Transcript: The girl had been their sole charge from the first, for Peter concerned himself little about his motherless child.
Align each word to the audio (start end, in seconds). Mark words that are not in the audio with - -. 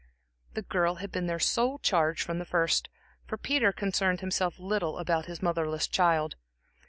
The 0.55 0.63
girl 0.63 0.95
had 0.95 1.11
been 1.11 1.27
their 1.27 1.37
sole 1.37 1.77
charge 1.77 2.23
from 2.23 2.39
the 2.39 2.45
first, 2.45 2.89
for 3.27 3.37
Peter 3.37 3.71
concerned 3.71 4.21
himself 4.21 4.57
little 4.57 4.97
about 4.97 5.27
his 5.27 5.43
motherless 5.43 5.87
child. 5.87 6.37